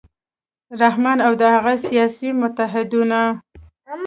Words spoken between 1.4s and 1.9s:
د هغه